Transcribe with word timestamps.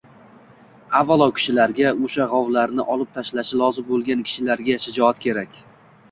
Avvalo 0.99 1.25
kishilarga 1.39 1.91
o‘sha 2.07 2.25
g‘ovlarni 2.31 2.85
olib 2.93 3.11
tashlashi 3.17 3.59
lozim 3.59 3.85
bo‘lgan 3.91 4.23
kishilarga 4.31 4.79
shijoat 4.87 5.21
kerak. 5.27 5.61